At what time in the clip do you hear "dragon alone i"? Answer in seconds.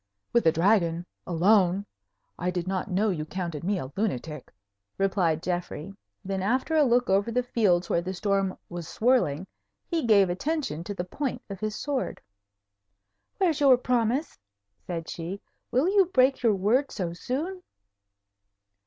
0.51-2.49